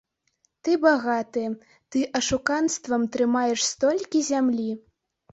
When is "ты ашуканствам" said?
1.95-3.01